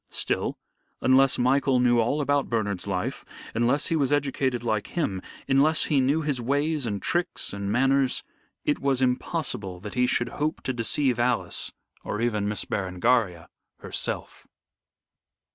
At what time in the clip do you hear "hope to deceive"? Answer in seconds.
10.29-11.19